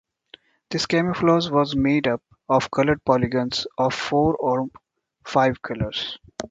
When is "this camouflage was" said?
0.71-1.75